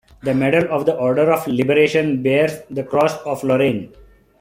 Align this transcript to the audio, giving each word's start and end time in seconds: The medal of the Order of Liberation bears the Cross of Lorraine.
The 0.23 0.33
medal 0.33 0.65
of 0.71 0.87
the 0.87 0.95
Order 0.95 1.31
of 1.31 1.47
Liberation 1.47 2.23
bears 2.23 2.63
the 2.71 2.83
Cross 2.83 3.19
of 3.23 3.43
Lorraine. 3.43 3.93